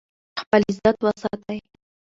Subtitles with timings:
[0.41, 1.59] خپل عزت وساتئ.